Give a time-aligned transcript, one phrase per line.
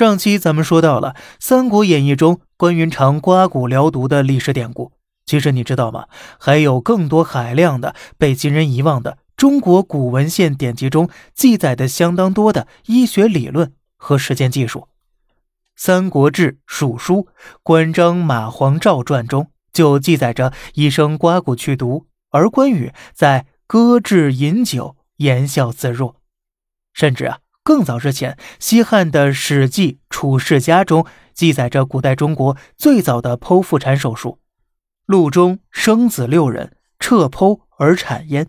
[0.00, 4.92] 上期咱们说到了《三国演义》中关云长刮骨疗毒的历史典故，
[5.26, 6.06] 其实你知道吗？
[6.38, 14.80] 还有更多海量的被今人遗忘的中国古文献典籍中记载的相当多的医学理论和实践技术。
[15.76, 17.16] 《三国志·蜀书·
[17.62, 26.14] 关张马黄赵传》中就记载着医生刮骨去毒，而关羽在搁置饮酒，言笑自若，
[26.94, 27.40] 甚至啊。
[27.62, 34.38] 更早之前，西汉的《史记·楚世家》中记载着古代中国最早的剖腹产手术。
[35.06, 38.48] 陆中生子六人，彻剖而产焉。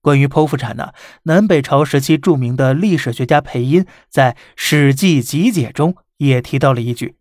[0.00, 0.92] 关于剖腹产呢，
[1.24, 7.16] 南北朝时期著名的历史学家裴殷在《史记集解》中也提到了一句：“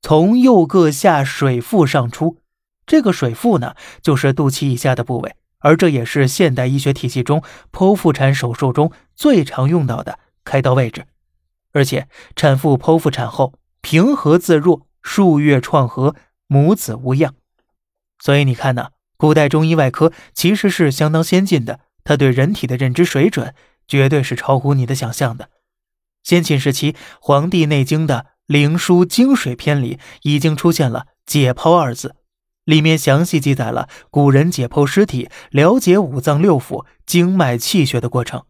[0.00, 2.38] 从右各下水腹上出。”
[2.86, 10.18] 这个水腹呢，就是肚脐以下的部位，而这也是现代医学体系中剖腹产手术中最常用到的。
[10.44, 11.06] 开刀位置，
[11.72, 16.14] 而且产妇剖腹产后平和自若，数月创合，
[16.46, 17.34] 母子无恙。
[18.18, 23.54] 所以你看呢，古代中医外科其实是相当先进的，它对人体的认知水准
[23.86, 25.50] 绝对是超乎你的想象的。
[26.22, 32.16] 先秦时期，《黄帝内经》的《灵枢·经水篇》里已经出现了“解剖”二字，
[32.64, 38.40] 里面详细记载了古人解剖尸体、了解五脏六腑、经脉气血的过程，《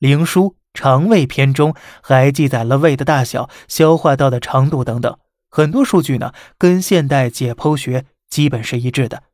[0.00, 0.48] 灵枢》。
[0.72, 5.18] 肠胃篇中还记载了胃的大小、消化道的长度等等，
[5.50, 9.24] 很多数据呢跟现代解剖学基本是一致的。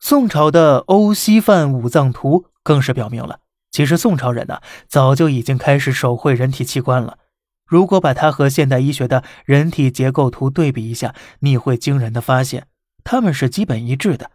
[0.00, 3.38] 宋朝的《欧西范五脏图》更是表明了，
[3.70, 7.18] 其实宋朝人呢早就已经开始手绘人体器官了。
[7.64, 12.66] 如果把它和现代医学的人体结构图对比一下，你会惊人的发现，
[13.04, 14.32] 他们是基本一致的。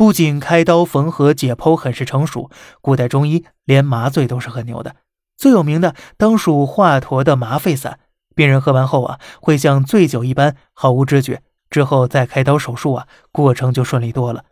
[0.00, 4.96] 不仅开刀缝合解剖很是成熟，古代中医连麻醉都是很牛的。
[5.36, 8.00] 最有名的当属华佗的麻沸散，
[8.34, 14.46] 病人喝完后啊，会像醉酒一般毫无知觉，之后再开刀手术啊，过程就顺利多了。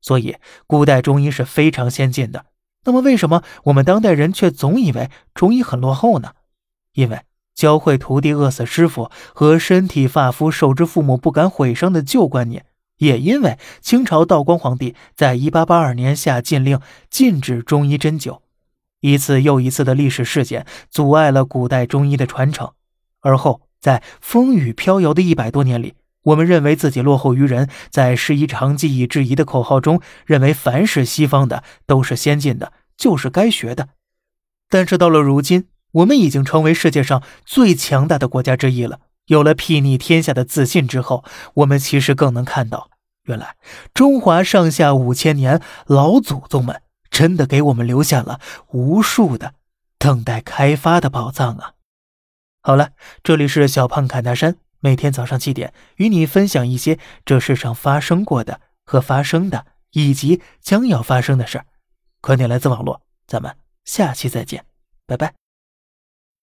[0.00, 0.36] 所以
[0.68, 2.44] 古代中医是非常先进的。
[2.84, 6.34] 那么为什么我们当代人却总以为中医很落后呢？
[6.92, 7.22] 因为
[7.52, 12.64] 教会徒弟饿死师傅和身体发肤受之父母不敢毁伤的旧观念，
[12.98, 18.40] 也因为清朝道光皇帝在一八八二年下禁令禁止中医针灸。
[19.00, 22.72] 一次又一次的历史事件阻碍了古代中医的传承，
[23.20, 25.94] 而后在风雨飘摇的一百多年里，
[26.24, 33.90] 我们认为自己落后于人，在“师夷长技以制夷”的口号中，认为凡是西方的都是先进的，就是该学的。
[34.68, 38.98] 但是到了如今，我们已经成为世界上最强大的国家之一了，
[39.28, 41.24] 有了睥睨天下的自信之后，
[41.54, 42.90] 我们其实更能看到，
[43.22, 43.56] 原来
[43.94, 46.82] 中华上下五千年老祖宗们。
[47.10, 49.54] 真的给我们留下了无数的
[49.98, 51.72] 等待开发的宝藏啊！
[52.62, 52.90] 好了，
[53.24, 61.66] 这里是小胖侃大山，每天早上七点与你分享一些这世上发生过的和发生的，以及将要发生的事儿。
[62.20, 64.64] 观点来自网络，咱们下期再见，
[65.06, 65.47] 拜拜。